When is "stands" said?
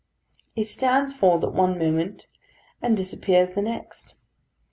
0.67-1.13